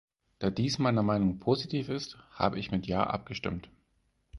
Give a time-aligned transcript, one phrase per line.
[0.39, 3.69] Da dies meiner Meinung positiv ist, habe ich mit ja abgestimmt.